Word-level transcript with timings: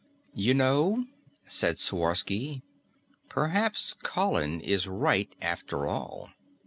"You 0.33 0.55
know," 0.55 1.05
said 1.45 1.77
Sworsky, 1.77 2.63
"perhaps 3.29 3.93
Colin 3.93 4.59
is 4.59 4.87
right 4.87 5.31
after 5.43 5.85
all." 5.85 6.31